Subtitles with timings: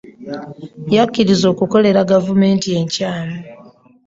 [0.95, 3.39] Yakkiriza okukolera gavumenti enkyamu